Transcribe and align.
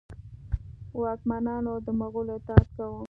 واکمنانو 1.01 1.73
د 1.85 1.87
مغولو 1.99 2.31
اطاعت 2.39 2.67
کاوه. 2.75 2.99